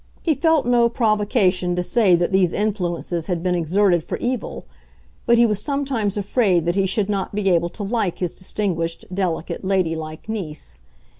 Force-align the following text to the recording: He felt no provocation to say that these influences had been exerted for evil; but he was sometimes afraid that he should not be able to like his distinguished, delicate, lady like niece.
He 0.23 0.33
felt 0.33 0.65
no 0.65 0.89
provocation 0.89 1.75
to 1.75 1.83
say 1.83 2.15
that 2.15 2.31
these 2.31 2.53
influences 2.53 3.27
had 3.27 3.43
been 3.43 3.53
exerted 3.53 4.03
for 4.03 4.17
evil; 4.17 4.65
but 5.27 5.37
he 5.37 5.45
was 5.45 5.61
sometimes 5.61 6.17
afraid 6.17 6.65
that 6.65 6.73
he 6.75 6.87
should 6.87 7.07
not 7.07 7.35
be 7.35 7.51
able 7.51 7.69
to 7.69 7.83
like 7.83 8.17
his 8.17 8.33
distinguished, 8.33 9.05
delicate, 9.13 9.63
lady 9.63 9.95
like 9.95 10.27
niece. 10.27 10.79